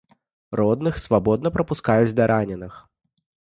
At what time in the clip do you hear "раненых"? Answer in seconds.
2.35-2.73